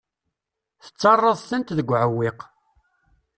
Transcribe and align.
Tettarraḍ-tent 0.83 1.75
deg 1.77 1.89
uɛewwiq. 1.89 2.39